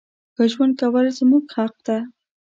[0.35, 1.97] ښه ژوند کول زمونږ حق ده.